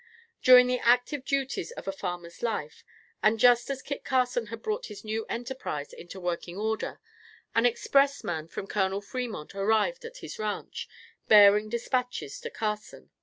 During 0.41 0.65
the 0.65 0.79
active 0.79 1.23
duties 1.23 1.69
of 1.73 1.87
a 1.87 1.91
farmer's 1.91 2.41
life, 2.41 2.83
and 3.21 3.39
just 3.39 3.69
as 3.69 3.83
Kit 3.83 4.03
Carson 4.03 4.47
had 4.47 4.63
brought 4.63 4.87
his 4.87 5.05
new 5.05 5.27
enterprise 5.29 5.93
into 5.93 6.19
working 6.19 6.57
order, 6.57 6.99
an 7.53 7.67
expressman 7.67 8.47
from 8.47 8.65
Col. 8.65 8.99
Fremont 8.99 9.53
arrived 9.53 10.03
at 10.03 10.17
his 10.17 10.39
ranche, 10.39 10.89
bearing 11.27 11.69
dispatches 11.69 12.41
to 12.41 12.49
Carson. 12.49 13.11